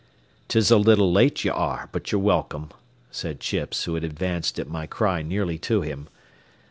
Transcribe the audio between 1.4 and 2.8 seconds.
ye are, but ye're welcome,"